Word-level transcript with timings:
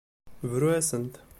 Bru-asent. 0.49 1.15